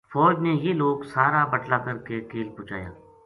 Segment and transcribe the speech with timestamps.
[0.11, 2.89] فوج نے یہ لوک سارا بٹلا کر کے کیل پوہچایا